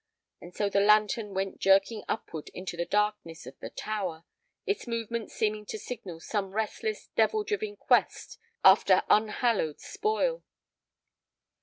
And 0.41 0.55
so 0.55 0.67
the 0.67 0.79
lantern 0.79 1.31
went 1.35 1.59
jerking 1.59 2.03
upward 2.09 2.49
into 2.55 2.75
the 2.75 2.87
darkness 2.87 3.45
of 3.45 3.59
the 3.59 3.69
tower, 3.69 4.25
its 4.65 4.87
movements 4.87 5.35
seeming 5.35 5.63
to 5.67 5.77
signal 5.77 6.19
some 6.19 6.53
restless, 6.55 7.09
devil 7.15 7.43
driven 7.43 7.75
quest 7.75 8.39
after 8.65 9.03
unhallowed 9.11 9.79
spoil. 9.79 10.43